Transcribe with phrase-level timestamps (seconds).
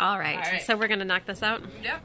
[0.00, 0.36] All right.
[0.36, 0.62] All right.
[0.62, 1.62] So we're going to knock this out.
[1.82, 2.00] Yep.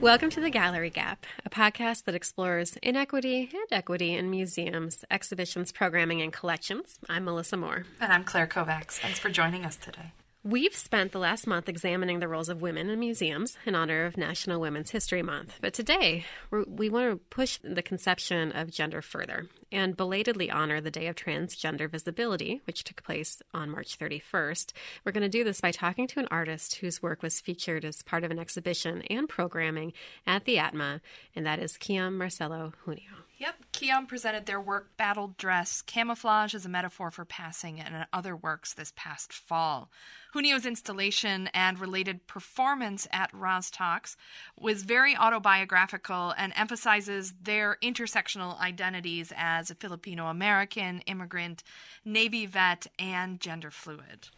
[0.00, 5.70] Welcome to the Gallery Gap, a podcast that explores inequity and equity in museums, exhibitions,
[5.70, 6.98] programming, and collections.
[7.08, 7.84] I'm Melissa Moore.
[8.00, 8.98] And I'm Claire Kovacs.
[8.98, 10.10] Thanks for joining us today.
[10.42, 14.16] We've spent the last month examining the roles of women in museums in honor of
[14.16, 15.58] National Women's History Month.
[15.60, 20.90] But today, we're, want to push the conception of gender further and belatedly honor the
[20.90, 24.72] Day of Transgender Visibility, which took place on March 31st.
[25.04, 28.00] We're going to do this by talking to an artist whose work was featured as
[28.00, 29.92] part of an exhibition and programming
[30.26, 31.02] at the ATMA,
[31.36, 33.29] and that is Kiam Marcelo Junio.
[33.40, 33.54] Yep.
[33.72, 38.74] Kiam presented their work Battle Dress, Camouflage as a Metaphor for Passing, and other works
[38.74, 39.90] this past fall.
[40.34, 44.16] Junio's installation and related performance at Rostox
[44.58, 51.62] was very autobiographical and emphasizes their intersectional identities as a Filipino American, immigrant,
[52.04, 54.28] Navy vet, and gender fluid.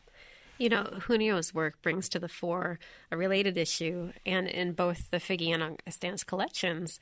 [0.58, 2.78] You know, Junio's work brings to the fore
[3.10, 7.00] a related issue, and in both the Figge and Augustana's collections,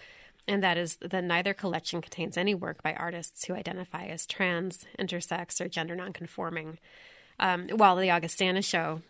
[0.51, 4.85] and that is that neither collection contains any work by artists who identify as trans,
[4.99, 6.79] intersex, or gender nonconforming.
[7.39, 9.01] Um, while the Augustana show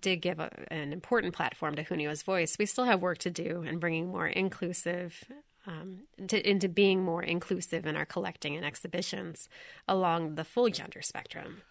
[0.00, 3.62] did give a, an important platform to Junio's voice, we still have work to do
[3.62, 5.24] in bringing more inclusive
[5.68, 9.48] um, to, into being more inclusive in our collecting and exhibitions
[9.86, 11.62] along the full gender spectrum.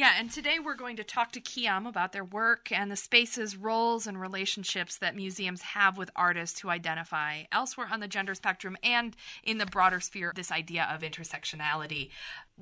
[0.00, 3.54] Yeah, and today we're going to talk to Kiam about their work and the spaces,
[3.54, 8.78] roles, and relationships that museums have with artists who identify elsewhere on the gender spectrum
[8.82, 12.08] and in the broader sphere this idea of intersectionality,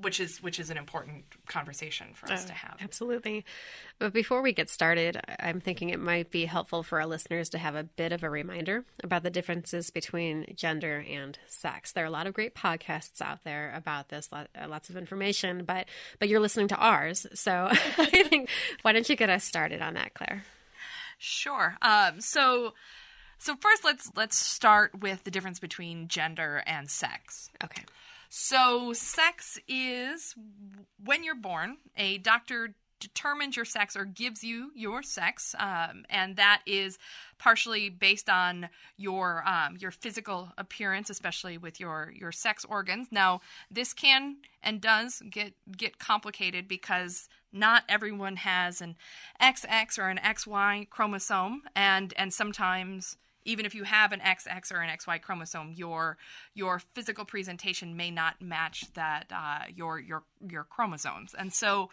[0.00, 2.77] which is which is an important conversation for us Oh, to have.
[2.80, 3.44] Absolutely.
[3.98, 7.58] But before we get started, I'm thinking it might be helpful for our listeners to
[7.58, 11.92] have a bit of a reminder about the differences between gender and sex.
[11.92, 15.64] There are a lot of great podcasts out there about this, uh, lots of information,
[15.64, 15.86] but
[16.19, 18.48] but you're listening to ours, so I think
[18.82, 20.44] why don't you get us started on that, Claire?
[21.19, 21.76] Sure.
[21.82, 22.75] Um, so
[23.38, 27.50] so first let's let's start with the difference between gender and sex.
[27.62, 27.82] Okay.
[28.28, 30.34] So, sex is
[31.03, 36.37] when you're born, a doctor determines your sex or gives you your sex, um, and
[36.37, 36.99] that is
[37.39, 43.09] partially based on your um, your physical appearance, especially with your your sex organs.
[43.11, 43.41] Now,
[43.71, 48.97] this can and does get get complicated because not everyone has an
[49.41, 54.81] XX or an XY chromosome, and and sometimes even if you have an XX or
[54.81, 56.19] an XY chromosome, your
[56.54, 61.91] your physical presentation may not match that uh, your your your chromosomes, and so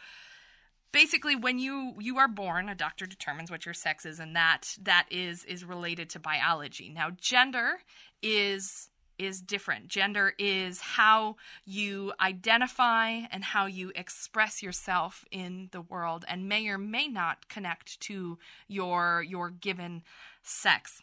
[0.91, 4.77] basically when you you are born a doctor determines what your sex is and that
[4.81, 6.89] that is is related to biology.
[6.89, 7.79] Now gender
[8.23, 9.87] is is different.
[9.87, 11.35] Gender is how
[11.65, 17.47] you identify and how you express yourself in the world and may or may not
[17.49, 20.03] connect to your your given
[20.43, 21.01] sex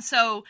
[0.00, 0.44] so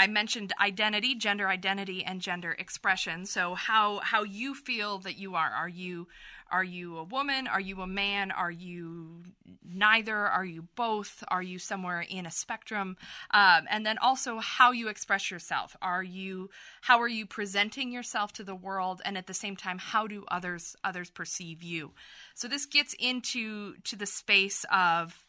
[0.00, 3.26] I mentioned identity, gender identity, and gender expression.
[3.26, 5.50] So how how you feel that you are?
[5.50, 6.08] Are you
[6.50, 7.46] are you a woman?
[7.46, 8.30] Are you a man?
[8.30, 9.24] Are you
[9.62, 10.16] neither?
[10.16, 11.22] Are you both?
[11.28, 12.96] Are you somewhere in a spectrum?
[13.30, 15.76] Um, and then also how you express yourself.
[15.82, 16.48] Are you
[16.80, 19.02] how are you presenting yourself to the world?
[19.04, 21.92] And at the same time, how do others others perceive you?
[22.34, 25.26] So this gets into to the space of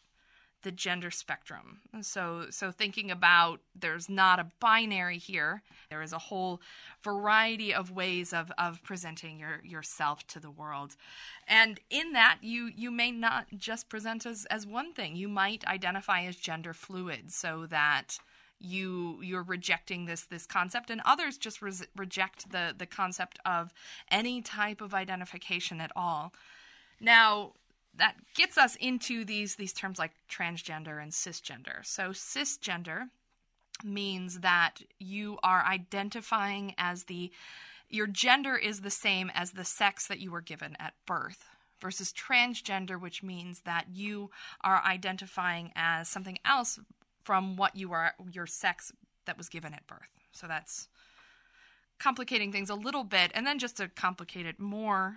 [0.62, 1.80] the gender spectrum.
[2.00, 5.62] So so thinking about there's not a binary here.
[5.90, 6.60] There is a whole
[7.02, 10.96] variety of ways of, of presenting your yourself to the world.
[11.46, 15.16] And in that you you may not just present as, as one thing.
[15.16, 18.18] You might identify as gender fluid so that
[18.58, 23.74] you you're rejecting this this concept and others just res- reject the the concept of
[24.10, 26.32] any type of identification at all.
[27.00, 27.54] Now,
[27.96, 31.84] that gets us into these these terms like transgender and cisgender.
[31.84, 33.08] So cisgender
[33.84, 37.30] means that you are identifying as the
[37.88, 41.44] your gender is the same as the sex that you were given at birth
[41.80, 44.30] versus transgender which means that you
[44.62, 46.78] are identifying as something else
[47.24, 48.92] from what you are your sex
[49.26, 50.08] that was given at birth.
[50.32, 50.88] So that's
[51.98, 55.16] complicating things a little bit and then just to complicate it more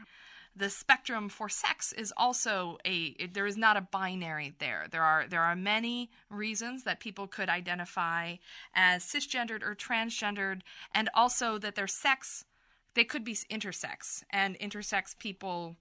[0.56, 4.88] the spectrum for sex is also a it, there is not a binary there.
[4.90, 8.36] There are there are many reasons that people could identify
[8.74, 10.62] as cisgendered or transgendered
[10.94, 12.46] and also that their sex
[12.94, 15.75] they could be intersex and intersex people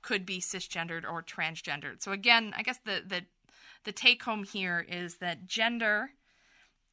[0.00, 2.02] could be cisgendered or transgendered.
[2.02, 3.22] So again i guess the the
[3.84, 6.10] the take home here is that gender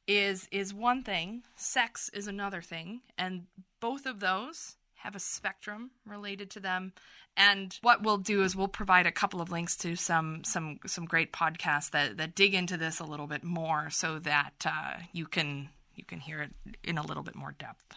[0.06, 3.46] is is one thing sex is another thing and
[3.80, 6.92] both of those have a spectrum related to them.
[7.36, 11.04] And what we'll do is we'll provide a couple of links to some some some
[11.04, 15.26] great podcasts that that dig into this a little bit more, so that uh, you
[15.26, 16.52] can you can hear it
[16.82, 17.96] in a little bit more depth.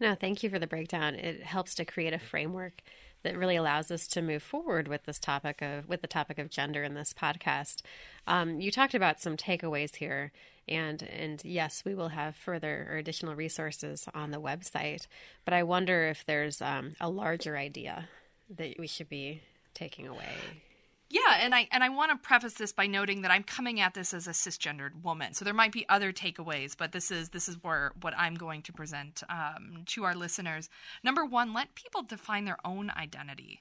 [0.00, 1.14] No, thank you for the breakdown.
[1.14, 2.82] It helps to create a framework
[3.22, 6.50] that really allows us to move forward with this topic of with the topic of
[6.50, 7.82] gender in this podcast.
[8.26, 10.32] Um, you talked about some takeaways here,
[10.68, 15.06] and and yes, we will have further or additional resources on the website.
[15.44, 18.08] But I wonder if there's um, a larger idea
[18.56, 19.42] that we should be
[19.74, 20.62] taking away.
[21.12, 23.92] Yeah, and I and I want to preface this by noting that I'm coming at
[23.92, 27.50] this as a cisgendered woman, so there might be other takeaways, but this is this
[27.50, 30.70] is where what I'm going to present um, to our listeners.
[31.04, 33.60] Number one, let people define their own identity.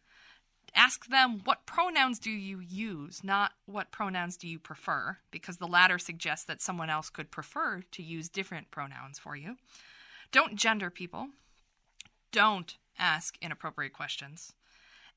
[0.73, 5.67] Ask them what pronouns do you use, not what pronouns do you prefer, because the
[5.67, 9.57] latter suggests that someone else could prefer to use different pronouns for you.
[10.31, 11.27] Don't gender people.
[12.31, 14.53] Don't ask inappropriate questions.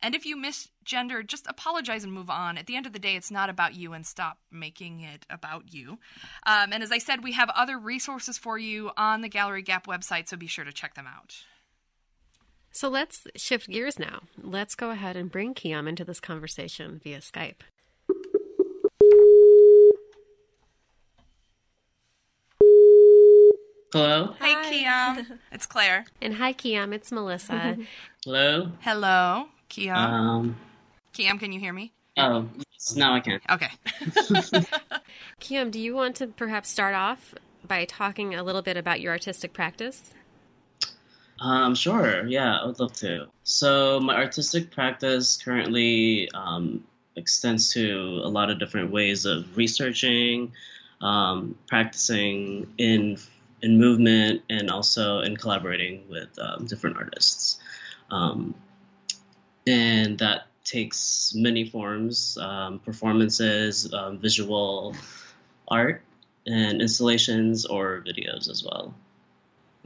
[0.04, 2.58] And if you misgender, just apologize and move on.
[2.58, 5.72] At the end of the day, it's not about you and stop making it about
[5.72, 5.98] you.
[6.44, 9.86] Um, and as I said, we have other resources for you on the Gallery Gap
[9.86, 11.36] website, so be sure to check them out.
[12.70, 14.24] So let's shift gears now.
[14.36, 17.62] Let's go ahead and bring Kiam into this conversation via Skype.
[23.94, 24.34] Hello.
[24.38, 25.38] Hi, Kiam.
[25.52, 26.04] It's Claire.
[26.20, 26.92] And hi, Kiam.
[26.92, 27.78] It's Melissa.
[28.24, 28.72] Hello.
[28.80, 29.96] Hello, Kiam.
[29.96, 30.56] Um.
[31.14, 31.92] Kiam, can you hear me?
[32.16, 33.40] Oh, yes, now I can.
[33.50, 33.70] Okay.
[35.40, 37.34] Kiam, do you want to perhaps start off
[37.66, 40.12] by talking a little bit about your artistic practice?
[41.40, 42.24] Um, sure.
[42.26, 43.26] Yeah, I would love to.
[43.42, 46.84] So my artistic practice currently um,
[47.16, 50.52] extends to a lot of different ways of researching,
[51.00, 53.18] um, practicing in
[53.60, 57.58] in movement, and also in collaborating with um, different artists.
[58.10, 58.54] Um,
[59.66, 64.94] and that takes many forms: um, performances, um, visual
[65.68, 66.02] art,
[66.46, 68.94] and installations or videos as well.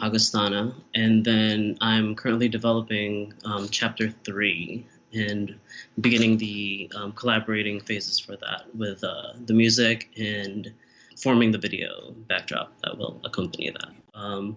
[0.00, 5.58] Augustana, and then I'm currently developing um, chapter three and
[6.00, 10.72] beginning the um, collaborating phases for that with uh, the music and
[11.16, 13.90] forming the video backdrop that will accompany that.
[14.14, 14.56] Um,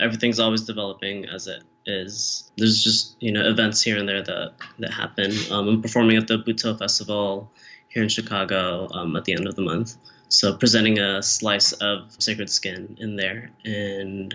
[0.00, 2.50] everything's always developing as it is.
[2.56, 5.32] There's just you know events here and there that that happen.
[5.50, 7.50] Um, I'm performing at the Butoh Festival
[7.88, 9.96] here in Chicago um, at the end of the month.
[10.28, 14.34] So presenting a slice of Sacred Skin in there and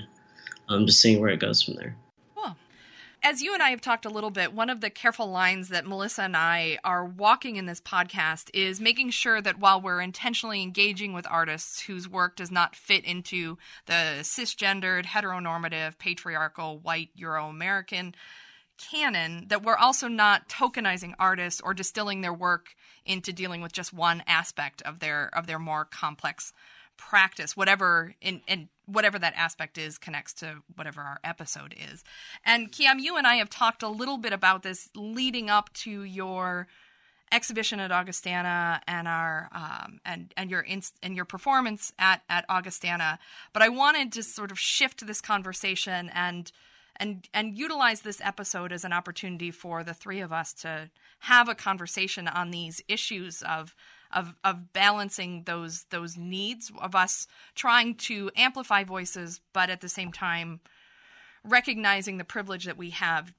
[0.70, 1.96] um, just seeing where it goes from there.
[3.26, 5.86] As you and I have talked a little bit, one of the careful lines that
[5.86, 10.62] Melissa and I are walking in this podcast is making sure that while we're intentionally
[10.62, 17.48] engaging with artists whose work does not fit into the cisgendered, heteronormative, patriarchal, white, Euro
[17.48, 18.14] American
[18.78, 23.94] canon, that we're also not tokenizing artists or distilling their work into dealing with just
[23.94, 26.52] one aspect of their of their more complex
[26.98, 32.04] practice, whatever in, in whatever that aspect is connects to whatever our episode is.
[32.46, 36.04] And Kiam, you and I have talked a little bit about this leading up to
[36.04, 36.68] your
[37.32, 42.46] exhibition at Augustana and our um, and and your inst- and your performance at at
[42.48, 43.20] Augustana.
[43.54, 46.52] But I wanted to sort of shift this conversation and
[46.98, 51.50] and and utilize this episode as an opportunity for the three of us to have
[51.50, 53.76] a conversation on these issues of
[54.16, 59.90] of of balancing those those needs of us trying to amplify voices, but at the
[59.90, 60.60] same time
[61.44, 63.34] recognizing the privilege that we have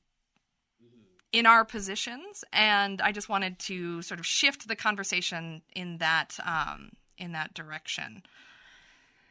[1.33, 2.45] in our positions.
[2.53, 7.55] And I just wanted to sort of shift the conversation in that um, in that
[7.55, 8.23] direction.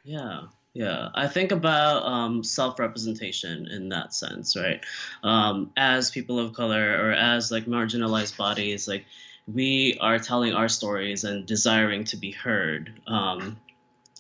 [0.04, 0.42] Yeah.
[0.76, 4.84] Yeah, I think about um, self representation in that sense, right?
[5.22, 9.06] Um, as people of color or as like marginalized bodies, like
[9.48, 13.02] we are telling our stories and desiring to be heard.
[13.08, 13.58] Um,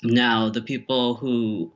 [0.02, 1.72] now, the people who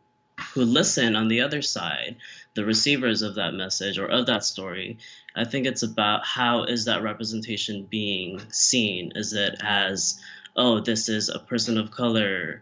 [0.53, 2.17] who listen on the other side,
[2.53, 4.99] the receivers of that message or of that story,
[5.35, 9.13] I think it's about how is that representation being seen?
[9.15, 10.21] Is it as,
[10.55, 12.61] oh, this is a person of color?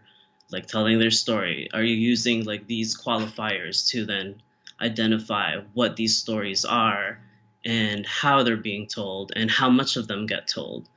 [0.50, 1.68] like telling their story?
[1.72, 4.42] Are you using like these qualifiers to then
[4.80, 7.18] identify what these stories are
[7.66, 10.88] and how they're being told and how much of them get told?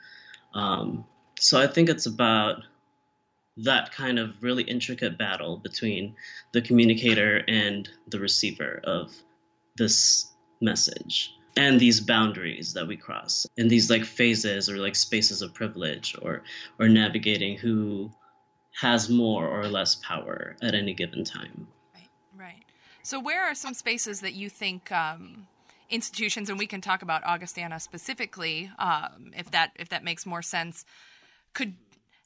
[0.53, 1.05] Um,
[1.37, 2.63] so I think it's about
[3.57, 6.15] that kind of really intricate battle between
[6.53, 9.13] the communicator and the receiver of
[9.75, 15.41] this message and these boundaries that we cross and these like phases or like spaces
[15.41, 16.43] of privilege or
[16.79, 18.09] or navigating who
[18.79, 21.67] has more or less power at any given time.
[21.93, 22.63] Right, right.
[23.03, 25.47] So, where are some spaces that you think um,
[25.89, 30.41] institutions, and we can talk about Augustana specifically, um, if that if that makes more
[30.41, 30.85] sense,
[31.53, 31.75] could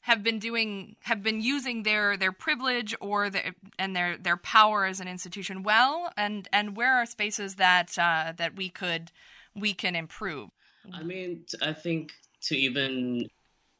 [0.02, 4.84] have been doing have been using their their privilege or their and their their power
[4.84, 9.10] as an institution well, and and where are spaces that uh, that we could
[9.54, 10.50] we can improve?
[10.92, 13.28] I mean, I think to even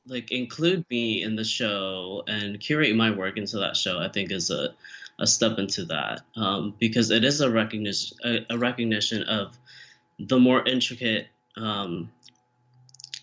[0.07, 4.31] like include me in the show and curate my work into that show, I think
[4.31, 4.75] is a,
[5.19, 9.57] a step into that um, because it is a recognition a, a, recognition of
[10.19, 12.11] the more intricate um,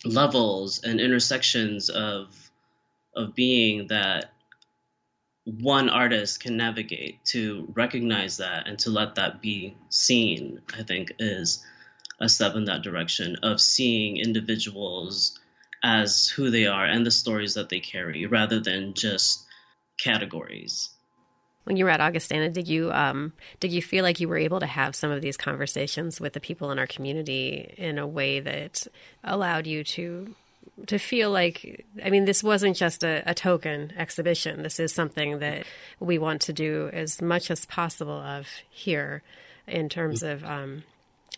[0.06, 2.52] levels and intersections of
[3.16, 4.32] of being that
[5.44, 11.12] one artist can navigate to recognize that and to let that be seen i think
[11.20, 11.66] is
[12.22, 15.40] a step in that direction of seeing individuals
[15.84, 19.46] as who they are and the stories that they carry rather than just
[19.98, 20.90] categories.
[21.64, 24.60] When you were at Augustana, did you um, did you feel like you were able
[24.60, 28.40] to have some of these conversations with the people in our community in a way
[28.40, 28.88] that
[29.24, 30.36] allowed you to
[30.88, 34.64] to feel like I mean this wasn't just a, a token exhibition.
[34.64, 35.66] This is something that
[36.00, 39.22] we want to do as much as possible of here
[39.68, 40.84] in terms of um,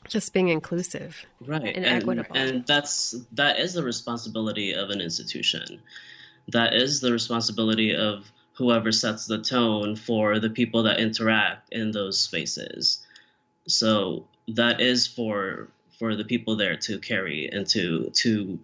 [0.07, 4.99] just being inclusive right and, and, equitable and that's that is the responsibility of an
[5.01, 5.79] institution
[6.49, 11.91] that is the responsibility of whoever sets the tone for the people that interact in
[11.91, 13.05] those spaces.
[13.67, 15.69] So that is for
[15.99, 18.59] for the people there to carry and to to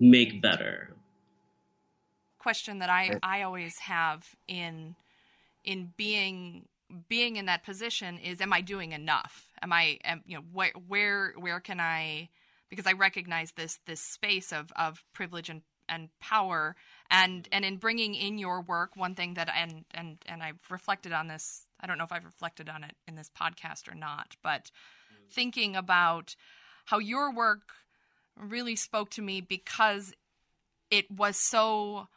[0.00, 0.94] make better.
[2.38, 4.94] Question that i i always have in
[5.64, 6.66] in being
[7.08, 9.48] being in that position is am i doing enough?
[9.62, 12.28] Am i am, you know where where where can i
[12.68, 16.76] because i recognize this this space of of privilege and and power
[17.10, 21.12] and and in bringing in your work one thing that and and and I've reflected
[21.12, 24.36] on this I don't know if I've reflected on it in this podcast or not
[24.42, 24.70] but
[25.12, 25.32] mm.
[25.32, 26.36] thinking about
[26.86, 27.72] how your work
[28.36, 30.12] really spoke to me because
[30.90, 32.08] it was so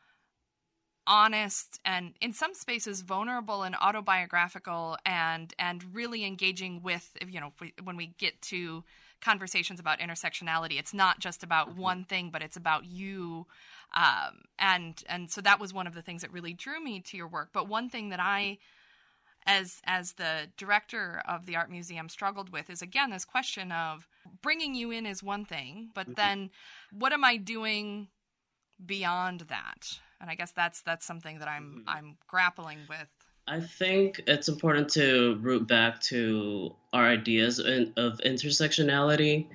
[1.07, 7.53] honest and in some spaces vulnerable and autobiographical and and really engaging with you know
[7.61, 8.83] we, when we get to
[9.21, 11.81] conversations about intersectionality it's not just about mm-hmm.
[11.81, 13.45] one thing but it's about you
[13.95, 17.17] um, and and so that was one of the things that really drew me to
[17.17, 18.57] your work but one thing that i
[19.45, 24.07] as as the director of the art museum struggled with is again this question of
[24.41, 26.13] bringing you in is one thing but mm-hmm.
[26.15, 26.49] then
[26.91, 28.07] what am i doing
[28.85, 31.89] beyond that and I guess that's that's something that I'm mm-hmm.
[31.89, 33.07] I'm grappling with.
[33.47, 39.47] I think it's important to root back to our ideas in, of intersectionality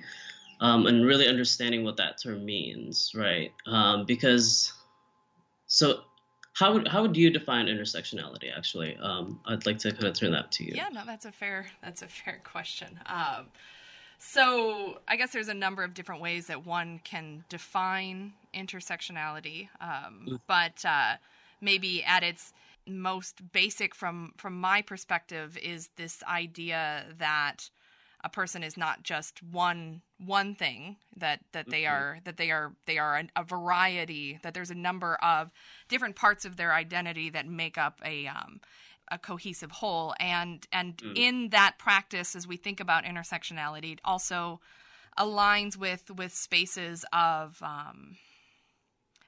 [0.59, 3.51] um, and really understanding what that term means, right?
[3.65, 4.73] Um, because
[5.67, 6.01] so
[6.53, 8.55] how would how would you define intersectionality?
[8.55, 10.73] Actually, um, I'd like to kind of turn that to you.
[10.75, 12.99] Yeah, no, that's a fair that's a fair question.
[13.05, 13.47] Um,
[14.19, 20.27] so I guess there's a number of different ways that one can define intersectionality, um,
[20.29, 20.39] mm.
[20.47, 21.15] but uh,
[21.59, 22.53] maybe at its
[22.87, 27.69] most basic from from my perspective is this idea that
[28.23, 31.93] a person is not just one one thing that that they mm-hmm.
[31.93, 35.51] are that they are they are a, a, variety that there's a number of
[35.89, 38.61] different parts of their identity that make up a um,
[39.11, 41.17] a cohesive whole and and mm.
[41.17, 44.61] in that practice as we think about intersectionality it also
[45.19, 48.17] aligns with with spaces of um,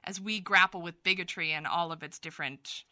[0.04, 2.84] as we grapple with bigotry and all of its different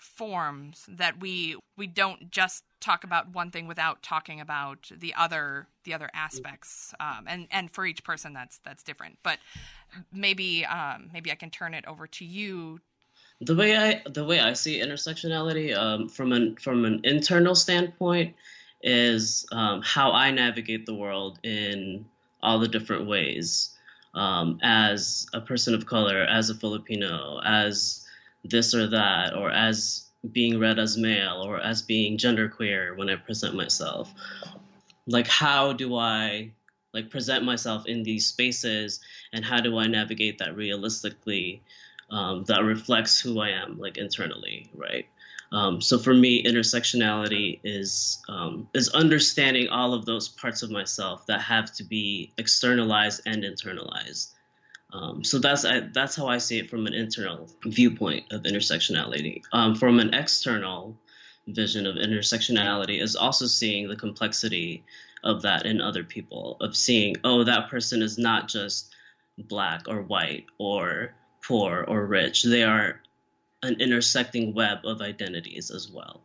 [0.00, 5.66] forms that we we don't just talk about one thing without talking about the other
[5.84, 9.18] the other aspects um, and and for each person that's that's different.
[9.22, 9.38] But
[10.12, 12.80] maybe um, maybe I can turn it over to you.
[13.40, 18.36] The way I the way I see intersectionality um, from an from an internal standpoint
[18.82, 22.06] is um, how I navigate the world in
[22.42, 23.70] all the different ways.
[24.12, 28.04] Um, as a person of color, as a Filipino, as
[28.44, 33.16] this or that, or as being read as male, or as being genderqueer when I
[33.16, 34.12] present myself.
[35.06, 36.52] Like, how do I
[36.92, 39.00] like present myself in these spaces,
[39.32, 41.62] and how do I navigate that realistically?
[42.10, 45.06] Um, that reflects who I am, like internally, right?
[45.52, 51.26] Um, so for me, intersectionality is um, is understanding all of those parts of myself
[51.26, 54.32] that have to be externalized and internalized.
[54.92, 59.42] Um, so that's I, that's how I see it from an internal viewpoint of intersectionality.
[59.52, 60.96] Um, from an external
[61.46, 64.84] vision of intersectionality is also seeing the complexity
[65.22, 68.94] of that in other people, of seeing oh that person is not just
[69.38, 72.42] black or white or poor or rich.
[72.42, 73.00] They are
[73.62, 76.22] an intersecting web of identities as well.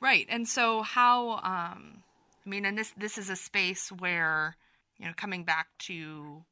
[0.00, 0.26] Right.
[0.28, 2.02] And so how um
[2.44, 4.56] I mean and this this is a space where
[4.98, 6.44] you know coming back to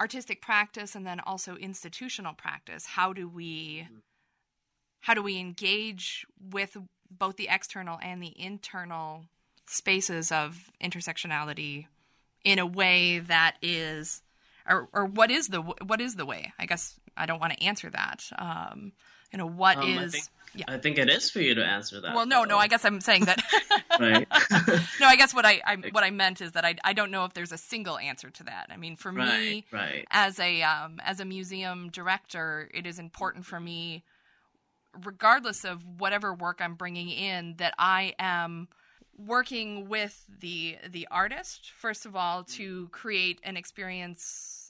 [0.00, 2.86] artistic practice and then also institutional practice.
[2.86, 3.88] How do we
[5.00, 6.76] how do we engage with
[7.10, 9.24] both the external and the internal
[9.66, 11.86] spaces of intersectionality
[12.42, 14.22] in a way that is
[14.68, 16.52] or or what is the what is the way?
[16.58, 18.24] I guess I don't want to answer that.
[18.38, 18.92] Um,
[19.34, 20.14] you know, what um, is?
[20.14, 20.24] I think,
[20.54, 20.64] yeah.
[20.68, 22.14] I think it is for you to answer that.
[22.14, 22.50] Well, no, though.
[22.50, 22.58] no.
[22.58, 23.42] I guess I'm saying that.
[24.00, 24.28] right.
[25.00, 27.24] no, I guess what I, I, what I meant is that I I don't know
[27.24, 28.68] if there's a single answer to that.
[28.70, 30.06] I mean, for right, me, right.
[30.12, 34.04] as a um, as a museum director, it is important for me,
[35.02, 38.68] regardless of whatever work I'm bringing in, that I am
[39.18, 44.63] working with the the artist first of all to create an experience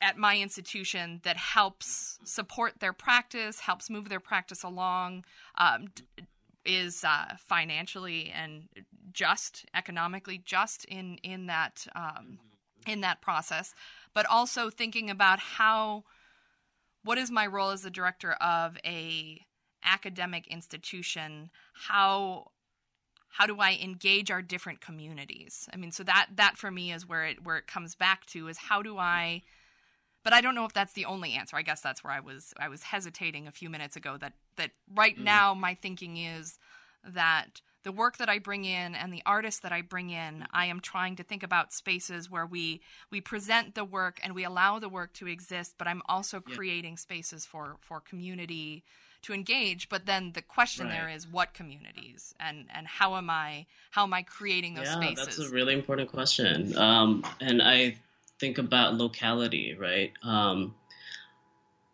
[0.00, 5.24] at my institution that helps support their practice, helps move their practice along,
[5.58, 5.88] um,
[6.64, 8.68] is uh, financially and
[9.12, 12.38] just, economically just in in that um,
[12.86, 13.74] in that process,
[14.14, 16.04] but also thinking about how
[17.02, 19.40] what is my role as the director of a
[19.84, 21.50] academic institution?
[21.74, 22.50] How
[23.32, 25.68] how do i engage our different communities?
[25.72, 28.48] I mean so that that for me is where it where it comes back to
[28.48, 29.42] is how do i
[30.22, 31.56] but I don't know if that's the only answer.
[31.56, 34.70] I guess that's where I was I was hesitating a few minutes ago that that
[34.94, 35.24] right mm.
[35.24, 36.58] now my thinking is
[37.04, 40.66] that the work that I bring in and the artists that I bring in, I
[40.66, 44.78] am trying to think about spaces where we we present the work and we allow
[44.78, 46.54] the work to exist, but I'm also yeah.
[46.54, 48.84] creating spaces for for community
[49.22, 49.88] to engage.
[49.88, 50.92] But then the question right.
[50.92, 54.96] there is what communities and and how am I how am I creating those yeah,
[54.96, 55.36] spaces?
[55.38, 56.76] That's a really important question.
[56.76, 57.96] Um, and I
[58.40, 60.12] think about locality, right?
[60.22, 60.74] Um,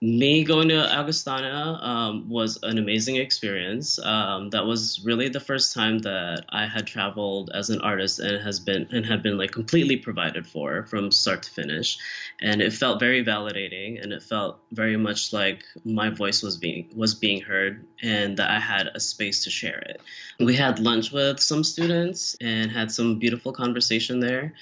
[0.03, 3.99] me going to Augustana um, was an amazing experience.
[3.99, 8.43] Um, that was really the first time that I had traveled as an artist and
[8.43, 11.99] has been and had been like completely provided for from start to finish,
[12.43, 16.91] and it felt very validating and it felt very much like my voice was being
[16.95, 20.03] was being heard and that I had a space to share it.
[20.39, 24.53] We had lunch with some students and had some beautiful conversation there,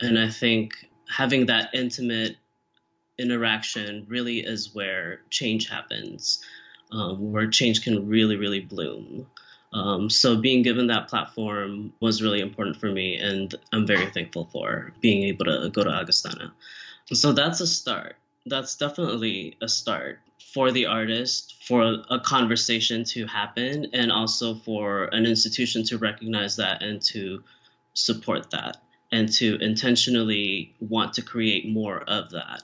[0.00, 2.36] and I think having that intimate
[3.18, 6.42] interaction really is where change happens,
[6.92, 9.26] um, where change can really, really bloom.
[9.72, 14.48] Um, so being given that platform was really important for me, and I'm very thankful
[14.50, 16.54] for being able to go to Augustana.
[17.12, 18.16] So that's a start.
[18.46, 20.20] That's definitely a start
[20.54, 26.56] for the artist, for a conversation to happen, and also for an institution to recognize
[26.56, 27.42] that and to
[27.92, 28.78] support that
[29.10, 32.62] and to intentionally want to create more of that,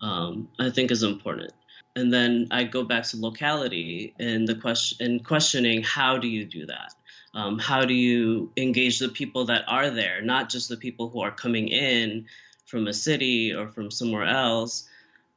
[0.00, 1.52] um, I think is important.
[1.94, 6.44] And then I go back to locality and the question and questioning how do you
[6.44, 6.94] do that?
[7.34, 11.20] Um, how do you engage the people that are there, not just the people who
[11.20, 12.26] are coming in
[12.66, 14.88] from a city or from somewhere else,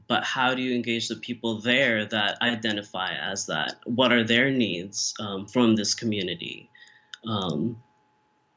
[0.07, 3.75] but how do you engage the people there that identify as that?
[3.85, 6.69] What are their needs um, from this community?
[7.27, 7.81] Um,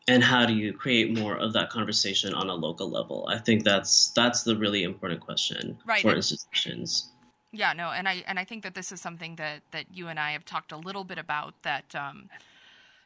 [0.08, 3.64] and how do you create more of that conversation on a local level i think
[3.64, 6.02] that's that's the really important question right.
[6.02, 7.10] for institutions
[7.52, 10.18] yeah no and i and i think that this is something that that you and
[10.18, 12.28] i have talked a little bit about that um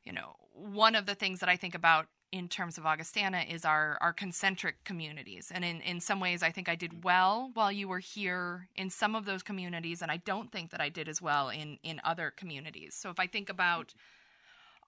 [0.04, 3.64] you know one of the things that i think about in terms of Augustana is
[3.64, 5.52] our our concentric communities.
[5.54, 8.88] And in, in some ways I think I did well while you were here in
[8.88, 12.00] some of those communities and I don't think that I did as well in in
[12.02, 12.94] other communities.
[12.94, 13.94] So if I think about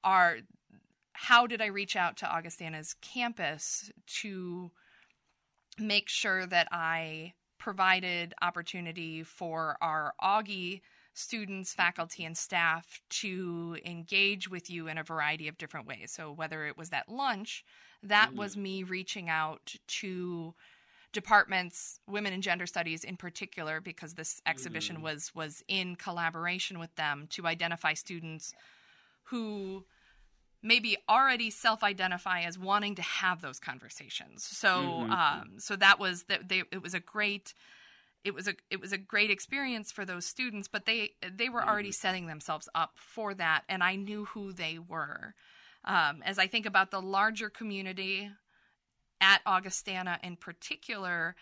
[0.02, 0.38] our
[1.14, 4.70] how did I reach out to Augustana's campus to
[5.78, 10.82] make sure that I provided opportunity for our Augie
[11.14, 16.12] students, faculty, and staff to engage with you in a variety of different ways.
[16.12, 17.64] So, whether it was that lunch,
[18.02, 18.38] that mm-hmm.
[18.38, 20.54] was me reaching out to
[21.12, 25.04] departments women and gender studies in particular because this exhibition mm-hmm.
[25.04, 28.52] was was in collaboration with them to identify students
[29.28, 29.84] who
[30.64, 35.12] maybe already self-identify as wanting to have those conversations so mm-hmm.
[35.12, 37.54] um, so that was that they it was a great
[38.24, 41.62] it was a it was a great experience for those students but they they were
[41.62, 42.06] already mm-hmm.
[42.08, 45.34] setting themselves up for that and i knew who they were
[45.84, 48.30] um, as i think about the larger community
[49.20, 51.36] at augustana in particular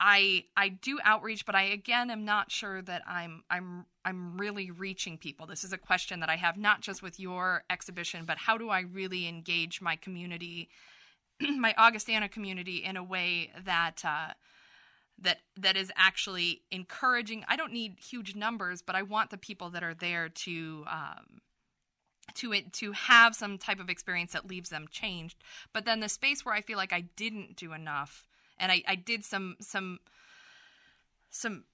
[0.00, 4.70] i i do outreach but i again am not sure that i'm i'm i'm really
[4.70, 8.38] reaching people this is a question that i have not just with your exhibition but
[8.38, 10.68] how do i really engage my community
[11.40, 14.32] my augustana community in a way that uh,
[15.20, 17.44] that that is actually encouraging.
[17.48, 21.40] I don't need huge numbers, but I want the people that are there to um,
[22.34, 25.42] to it to have some type of experience that leaves them changed.
[25.72, 28.27] But then the space where I feel like I didn't do enough,
[28.58, 30.00] and I, I did some some
[31.30, 31.64] some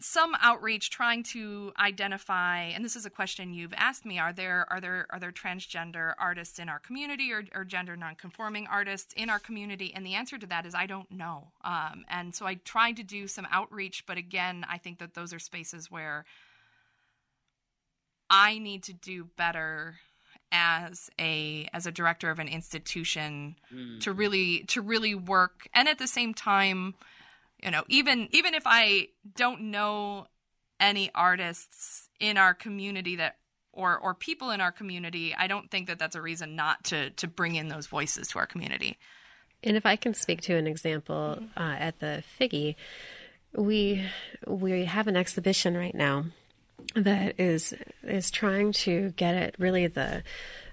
[0.00, 4.66] some outreach trying to identify and this is a question you've asked me are there
[4.70, 9.30] are there are there transgender artists in our community or, or gender nonconforming artists in
[9.30, 9.92] our community?
[9.94, 11.52] And the answer to that is i don't know.
[11.64, 15.32] Um, and so i tried to do some outreach but again i think that those
[15.32, 16.24] are spaces where
[18.28, 19.96] i need to do better
[20.52, 23.98] as a as a director of an institution mm.
[24.00, 26.94] to really to really work and at the same time
[27.62, 30.26] you know even even if i don't know
[30.78, 33.36] any artists in our community that
[33.72, 37.10] or or people in our community i don't think that that's a reason not to
[37.10, 38.98] to bring in those voices to our community.
[39.64, 42.74] And if i can speak to an example uh, at the Figge
[43.54, 44.04] we
[44.46, 46.26] we have an exhibition right now
[46.94, 50.22] that is is trying to get at really the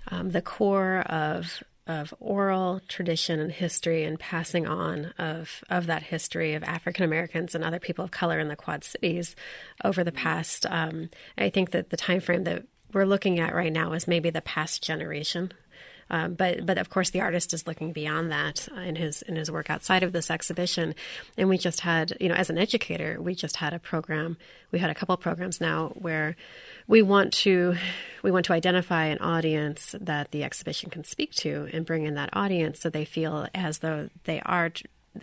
[0.10, 6.04] um, the core of of oral tradition and history and passing on of of that
[6.04, 9.36] history of African Americans and other people of color in the Quad Cities
[9.84, 10.66] over the past.
[10.68, 14.30] Um, I think that the time frame that we're looking at right now is maybe
[14.30, 15.52] the past generation.
[16.10, 19.52] Um, but but of course the artist is looking beyond that in his in his
[19.52, 20.96] work outside of this exhibition,
[21.38, 24.38] and we just had you know as an educator we just had a program
[24.72, 26.36] we had a couple programs now where
[26.88, 27.76] we want to
[28.24, 32.16] we want to identify an audience that the exhibition can speak to and bring in
[32.16, 34.72] that audience so they feel as though they are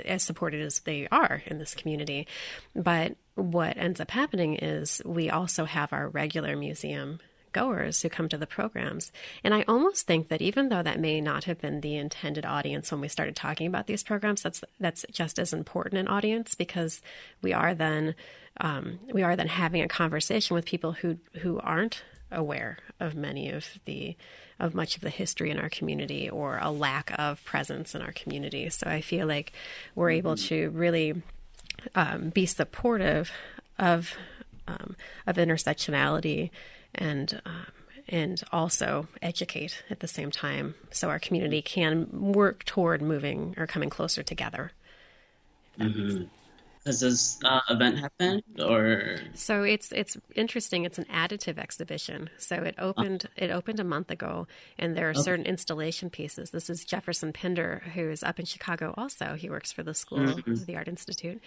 [0.05, 2.27] as supported as they are in this community.
[2.75, 7.21] But what ends up happening is we also have our regular museum
[7.57, 9.11] goers who come to the programs.
[9.43, 12.93] And I almost think that even though that may not have been the intended audience
[12.93, 17.01] when we started talking about these programs, that's that's just as important an audience because
[17.41, 18.15] we are then
[18.61, 23.49] um, we are then having a conversation with people who who aren't aware of many
[23.51, 24.17] of the
[24.61, 28.13] of much of the history in our community or a lack of presence in our
[28.13, 28.69] community.
[28.69, 29.53] So I feel like
[29.95, 30.49] we're able mm-hmm.
[30.49, 31.23] to really
[31.95, 33.31] um, be supportive
[33.79, 34.15] of
[34.69, 36.51] um, of intersectionality
[36.97, 37.67] and um,
[38.09, 43.67] and also educate at the same time, so our community can work toward moving or
[43.67, 44.73] coming closer together.
[45.79, 46.25] Mm-hmm.
[46.87, 50.85] Has this uh, event happened, or so it's it's interesting.
[50.85, 52.31] It's an additive exhibition.
[52.39, 54.47] So it opened it opened a month ago,
[54.79, 55.21] and there are okay.
[55.21, 56.51] certain installation pieces.
[56.51, 58.95] This is Jefferson Pinder, who is up in Chicago.
[58.97, 60.65] Also, he works for the school, mm-hmm.
[60.65, 61.41] the Art Institute.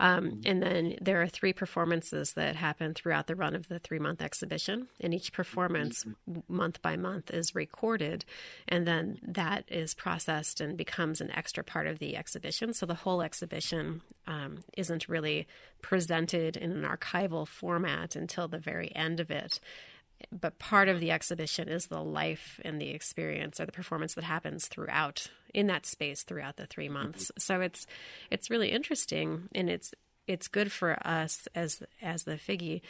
[0.00, 3.98] Um, and then there are three performances that happen throughout the run of the three
[3.98, 6.40] month exhibition, and each performance, mm-hmm.
[6.48, 8.24] month by month, is recorded,
[8.66, 12.72] and then that is processed and becomes an extra part of the exhibition.
[12.72, 15.46] So the whole exhibition um, isn't really
[15.82, 19.60] presented in an archival format until the very end of it.
[20.32, 24.24] But part of the exhibition is the life and the experience or the performance that
[24.24, 27.30] happens throughout in that space throughout the three months.
[27.38, 27.86] So it's
[28.30, 29.92] it's really interesting and it's
[30.26, 32.80] it's good for us as as the Figge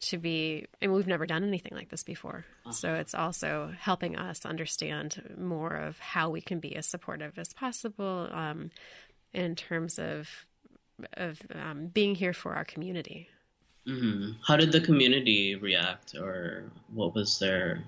[0.00, 4.44] to be and we've never done anything like this before so it's also helping us
[4.44, 8.70] understand more of how we can be as supportive as possible um,
[9.32, 10.28] in terms of
[11.14, 13.28] of um, being here for our community.
[13.86, 14.32] Mm-hmm.
[14.46, 17.84] How did the community react, or what was their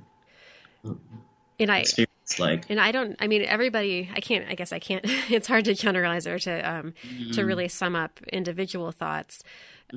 [1.58, 2.64] and I, experience like?
[2.68, 3.16] And I don't.
[3.18, 4.10] I mean, everybody.
[4.14, 4.46] I can't.
[4.48, 5.04] I guess I can't.
[5.30, 7.30] It's hard to generalize or to um, mm-hmm.
[7.32, 9.42] to really sum up individual thoughts.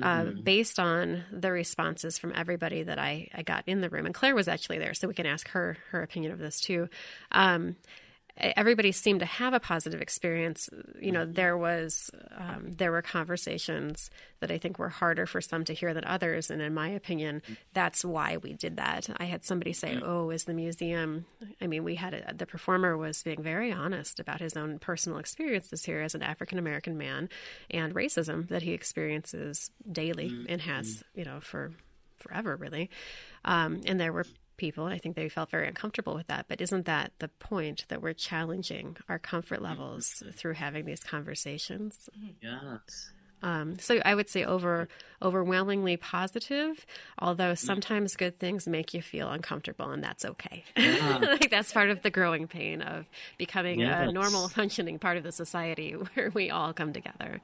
[0.00, 0.42] Uh, mm-hmm.
[0.42, 4.36] based on the responses from everybody that I, I got in the room, and Claire
[4.36, 6.88] was actually there, so we can ask her her opinion of this too.
[7.32, 7.74] Um,
[8.36, 10.68] everybody seemed to have a positive experience.
[11.00, 15.64] You know, there was um, there were conversations that I think were harder for some
[15.64, 19.08] to hear than others, and in my opinion, that's why we did that.
[19.18, 20.02] I had somebody say, mm.
[20.02, 21.26] "Oh, is the museum?"
[21.60, 25.18] I mean, we had a, the performer was being very honest about his own personal
[25.18, 27.28] experiences here as an African American man
[27.70, 30.46] and racism that he experiences daily mm.
[30.48, 31.02] and has, mm.
[31.14, 31.72] you know, for
[32.20, 32.90] forever really.
[33.44, 34.26] Um, and there were
[34.60, 34.84] people.
[34.84, 36.44] I think they felt very uncomfortable with that.
[36.46, 39.64] But isn't that the point that we're challenging our comfort mm-hmm.
[39.64, 42.08] levels through having these conversations?
[42.16, 42.28] Mm-hmm.
[42.42, 43.10] Yes.
[43.42, 44.86] Um, so I would say over
[45.22, 46.84] overwhelmingly positive,
[47.18, 47.58] although mm.
[47.58, 50.62] sometimes good things make you feel uncomfortable, and that's okay.
[50.76, 51.16] Yeah.
[51.22, 53.06] like that's part of the growing pain of
[53.38, 54.08] becoming yes.
[54.08, 57.40] a normal functioning part of the society where we all come together.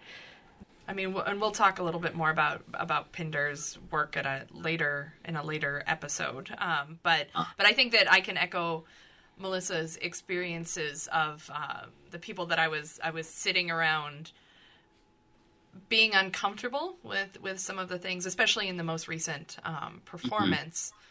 [0.89, 4.47] I mean, and we'll talk a little bit more about about Pinder's work at a
[4.53, 6.55] later in a later episode.
[6.59, 7.45] Um, but uh.
[7.57, 8.85] but I think that I can echo
[9.39, 14.33] Melissa's experiences of uh, the people that I was I was sitting around
[15.89, 20.91] being uncomfortable with with some of the things, especially in the most recent um, performance.
[20.91, 21.03] Mm-hmm.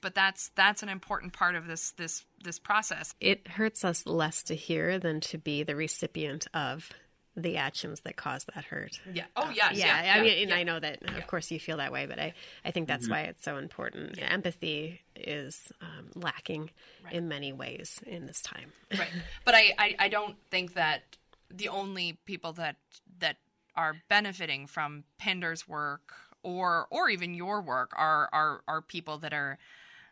[0.00, 3.14] But that's that's an important part of this this this process.
[3.20, 6.90] It hurts us less to hear than to be the recipient of
[7.36, 9.00] the actions that cause that hurt.
[9.12, 9.24] Yeah.
[9.36, 9.76] Oh, yes.
[9.78, 10.04] Yeah.
[10.04, 10.14] yeah.
[10.14, 10.54] I mean, yeah.
[10.54, 13.12] I know that, of course, you feel that way, but I, I think that's mm-hmm.
[13.12, 14.18] why it's so important.
[14.18, 14.28] Yeah.
[14.30, 16.70] Empathy is um, lacking
[17.04, 17.14] right.
[17.14, 18.72] in many ways in this time.
[18.98, 19.08] right.
[19.44, 21.02] But I, I, I don't think that
[21.50, 22.76] the only people that
[23.18, 23.36] that
[23.76, 29.32] are benefiting from Pinder's work or or even your work are are are people that
[29.32, 29.58] are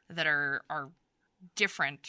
[0.09, 0.91] that are are
[1.57, 2.09] different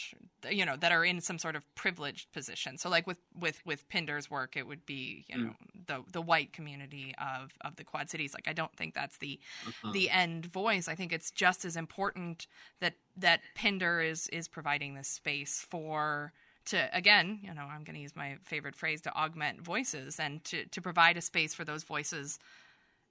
[0.50, 3.88] you know that are in some sort of privileged position so like with with with
[3.88, 5.44] pinder's work it would be you mm.
[5.44, 5.54] know
[5.86, 9.38] the the white community of of the quad cities like i don't think that's the
[9.66, 9.92] uh-huh.
[9.92, 12.46] the end voice i think it's just as important
[12.80, 16.32] that that pinder is is providing this space for
[16.66, 20.44] to again you know i'm going to use my favorite phrase to augment voices and
[20.44, 22.38] to to provide a space for those voices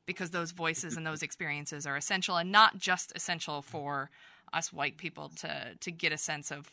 [0.06, 4.10] because those voices and those experiences are essential and not just essential for
[4.54, 6.70] us white people to to get a sense of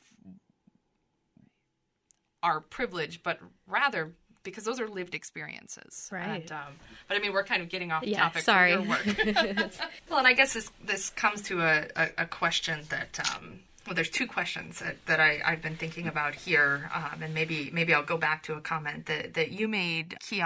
[2.43, 4.13] our privilege, but rather
[4.43, 6.09] because those are lived experiences.
[6.11, 6.43] Right.
[6.43, 6.75] And, um,
[7.07, 8.43] but I mean, we're kind of getting off yeah, topic.
[8.43, 8.77] Sorry.
[10.09, 13.21] well, and I guess this this comes to a, a, a question that.
[13.35, 17.33] Um, well, there's two questions that, that I, have been thinking about here, um, and
[17.33, 20.43] maybe maybe I'll go back to a comment that, that you made, Kiam,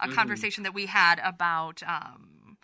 [0.00, 0.12] a mm-hmm.
[0.12, 2.56] conversation that we had about, um,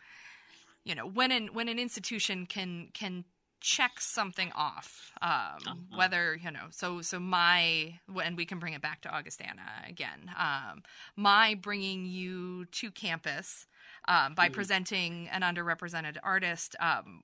[0.83, 3.25] you know, when an when an institution can can
[3.61, 5.75] check something off um, uh-huh.
[5.95, 10.31] whether you know so so my and we can bring it back to augustana again
[10.39, 10.83] um,
[11.17, 13.67] my bringing you to campus
[14.09, 17.23] um, by mm presenting an underrepresented artist um,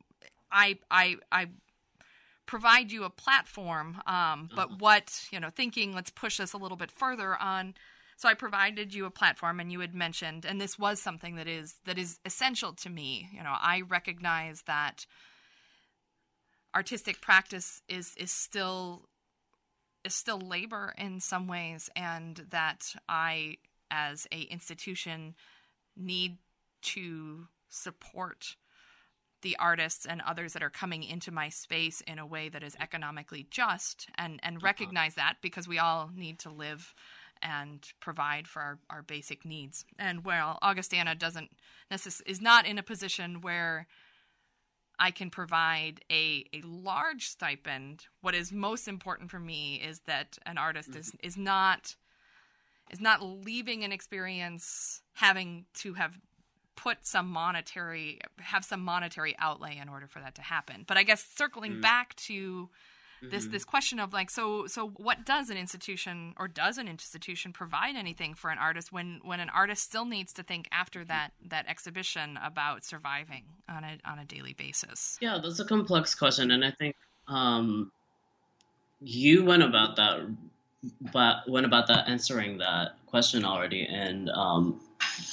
[0.52, 1.46] i i i
[2.46, 4.76] provide you a platform um, but uh-huh.
[4.78, 7.74] what you know thinking let's push this a little bit further on
[8.16, 11.48] so I provided you a platform and you had mentioned and this was something that
[11.48, 15.06] is that is essential to me you know I recognize that
[16.76, 19.08] artistic practice is is still
[20.04, 23.56] is still labor in some ways and that I
[23.90, 25.34] as a institution
[25.96, 26.36] need
[26.82, 28.56] to support
[29.40, 32.76] the artists and others that are coming into my space in a way that is
[32.78, 34.66] economically just and and uh-huh.
[34.66, 36.94] recognize that because we all need to live
[37.40, 41.50] and provide for our, our basic needs and well augustana doesn't
[41.90, 43.86] necess- is not in a position where
[44.98, 48.06] I can provide a, a large stipend.
[48.22, 51.00] What is most important for me is that an artist mm-hmm.
[51.00, 51.96] is, is not
[52.90, 56.18] is not leaving an experience having to have
[56.76, 60.84] put some monetary have some monetary outlay in order for that to happen.
[60.86, 61.80] But I guess circling mm-hmm.
[61.80, 62.68] back to
[63.22, 63.52] this mm-hmm.
[63.52, 67.96] this question of like so so what does an institution or does an institution provide
[67.96, 71.66] anything for an artist when when an artist still needs to think after that that
[71.68, 75.18] exhibition about surviving on a on a daily basis?
[75.20, 76.96] Yeah that's a complex question and i think
[77.28, 77.90] um
[79.00, 80.20] you went about that
[81.12, 84.80] but went about that answering that question already and um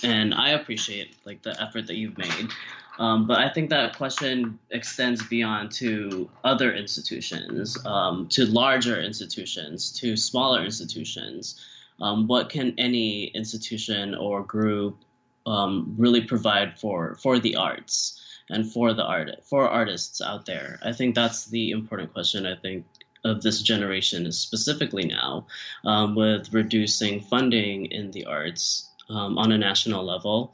[0.04, 2.50] and i appreciate like the effort that you've made
[3.00, 9.92] um, but I think that question extends beyond to other institutions, um, to larger institutions,
[10.00, 11.60] to smaller institutions.
[12.02, 14.98] Um, what can any institution or group
[15.46, 20.80] um, really provide for for the arts and for the art for artists out there?
[20.84, 22.46] I think that's the important question.
[22.46, 22.86] I think
[23.26, 25.48] of this generation specifically now,
[25.86, 30.54] um, with reducing funding in the arts um, on a national level.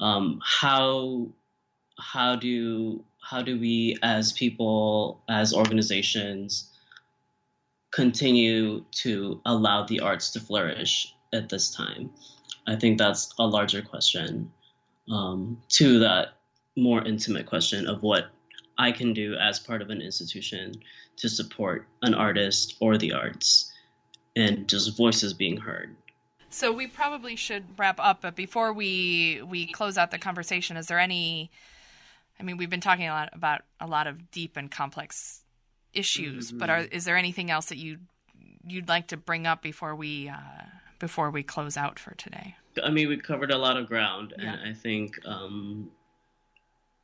[0.00, 1.28] how
[1.98, 6.70] how do how do we as people as organizations
[7.90, 12.10] continue to allow the arts to flourish at this time?
[12.66, 14.52] I think that's a larger question
[15.10, 16.34] um, to that
[16.76, 18.26] more intimate question of what
[18.78, 20.74] I can do as part of an institution
[21.16, 23.72] to support an artist or the arts
[24.34, 25.96] and just voices being heard.
[26.50, 30.86] So we probably should wrap up, but before we we close out the conversation, is
[30.86, 31.50] there any?
[32.38, 35.42] I mean, we've been talking a lot about a lot of deep and complex
[35.92, 36.58] issues, mm-hmm.
[36.58, 37.98] but are, is there anything else that you
[38.66, 40.64] you'd like to bring up before we uh,
[40.98, 42.56] before we close out for today?
[42.82, 44.52] I mean, we covered a lot of ground, yeah.
[44.52, 45.90] and I think um,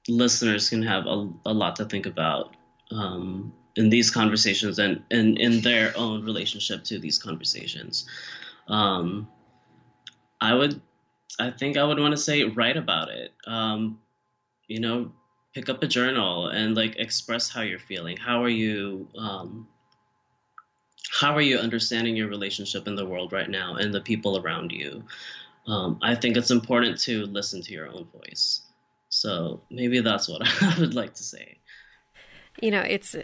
[0.08, 2.56] listeners can have a, a, lot to think about
[2.90, 8.06] um, in these conversations and, and in their own relationship to these conversations.
[8.68, 9.28] Um,
[10.40, 10.80] I would,
[11.38, 13.32] I think I would want to say write about it.
[13.46, 14.00] Um,
[14.68, 15.12] you know,
[15.54, 18.16] pick up a journal and like express how you're feeling.
[18.16, 19.08] How are you?
[19.16, 19.68] Um,
[21.10, 24.72] how are you understanding your relationship in the world right now and the people around
[24.72, 25.04] you?
[25.66, 28.62] Um, I think it's important to listen to your own voice.
[29.08, 31.58] So maybe that's what I would like to say.
[32.60, 33.14] You know, it's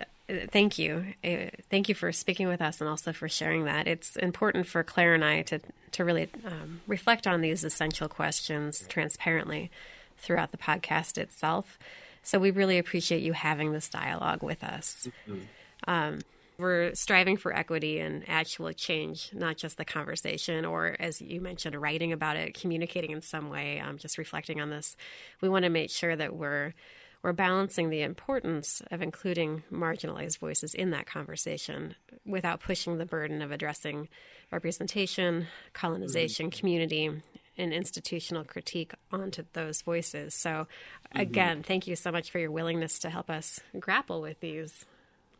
[0.50, 3.86] thank you, uh, thank you for speaking with us and also for sharing that.
[3.86, 5.60] It's important for Claire and I to
[5.92, 9.70] to really um, reflect on these essential questions transparently
[10.18, 11.78] throughout the podcast itself.
[12.22, 15.09] So we really appreciate you having this dialogue with us.
[15.28, 15.40] Mm-hmm.
[15.87, 16.18] Um,
[16.59, 21.81] we're striving for equity and actual change, not just the conversation or, as you mentioned,
[21.81, 24.96] writing about it, communicating in some way, um, just reflecting on this.
[25.40, 26.74] We want to make sure that we're
[27.22, 33.42] we're balancing the importance of including marginalized voices in that conversation without pushing the burden
[33.42, 34.09] of addressing
[34.52, 36.59] representation, colonization, mm-hmm.
[36.59, 37.11] community,
[37.58, 40.34] and institutional critique onto those voices.
[40.34, 41.20] So, mm-hmm.
[41.20, 41.62] again, mm-hmm.
[41.62, 44.84] thank you so much for your willingness to help us grapple with these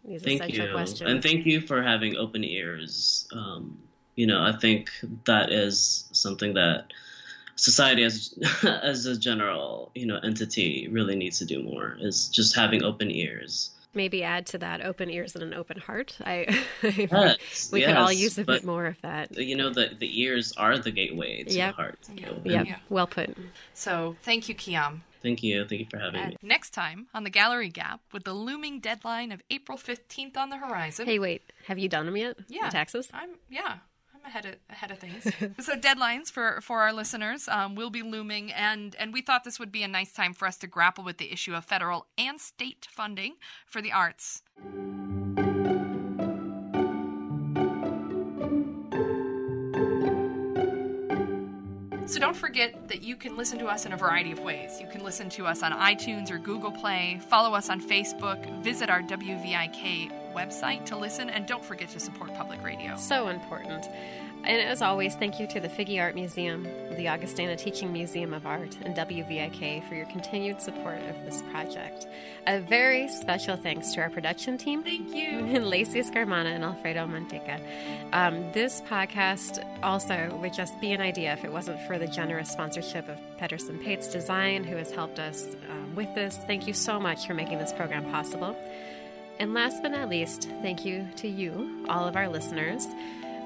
[0.05, 0.73] these thank essential you.
[0.73, 1.11] questions.
[1.11, 3.29] And thank you for having open ears.
[3.33, 3.79] Um,
[4.15, 4.91] you know, I think
[5.25, 6.93] that is something that
[7.57, 12.55] society as as a general you know entity really needs to do more is just
[12.55, 16.47] having open ears maybe add to that open ears and an open heart i
[16.83, 20.23] yes, we yes, could all use a bit more of that you know the the
[20.23, 21.73] ears are the gateway to yep.
[21.73, 22.31] the heart yeah.
[22.45, 22.67] yep.
[22.67, 23.37] yeah well put
[23.75, 25.65] so thank you kiam Thank you.
[25.65, 26.37] Thank you for having and me.
[26.43, 30.59] Next time on the Gallery Gap, with the looming deadline of April 15th on the
[30.59, 31.07] horizon.
[31.07, 31.43] Hey, wait.
[31.67, 32.37] Have you done them yet?
[32.47, 32.67] Yeah.
[32.67, 33.09] The taxes?
[33.13, 33.79] I'm, yeah
[34.25, 35.23] ahead of ahead of things.
[35.65, 39.59] so deadlines for for our listeners um, will be looming, and and we thought this
[39.59, 42.41] would be a nice time for us to grapple with the issue of federal and
[42.41, 44.43] state funding for the arts.
[52.09, 54.81] So don't forget that you can listen to us in a variety of ways.
[54.81, 58.89] You can listen to us on iTunes or Google Play, follow us on Facebook, visit
[58.89, 62.97] our WVIK website to listen, and don't forget to support public radio.
[62.97, 63.89] So important.
[64.45, 66.63] And as always, thank you to the Figge Art Museum,
[66.97, 72.07] the Augustana Teaching Museum of Art, and WVIK for your continued support of this project.
[72.47, 74.83] A very special thanks to our production team.
[74.83, 75.29] Thank you.
[75.59, 77.61] And Lacey Scarmana and Alfredo Manteca.
[78.13, 82.51] Um, this podcast also would just be an idea if it wasn't for the generous
[82.51, 86.39] sponsorship of Pedersen Pates Design, who has helped us um, with this.
[86.47, 88.57] Thank you so much for making this program possible.
[89.39, 92.87] And last but not least, thank you to you, all of our listeners.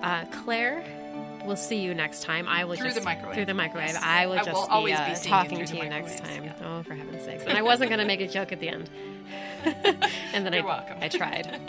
[0.02, 0.82] Uh, Claire,
[1.44, 2.48] we'll see you next time.
[2.48, 3.34] I will through just the microwave.
[3.34, 3.88] through the microwave.
[3.88, 4.02] Yes.
[4.02, 6.44] I will I just will be, uh, be talking to you next time.
[6.44, 6.54] Yeah.
[6.64, 7.44] Oh, for heaven's sakes!
[7.44, 8.90] And I wasn't going to make a joke at the end.
[10.32, 10.98] and then You're I, welcome.
[11.00, 11.46] I tried.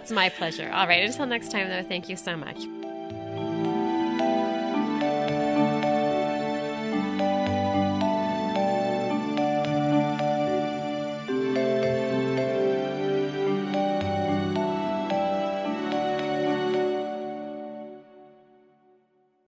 [0.00, 0.70] it's my pleasure.
[0.72, 1.04] All right.
[1.04, 1.82] Until next time, though.
[1.82, 2.58] Thank you so much.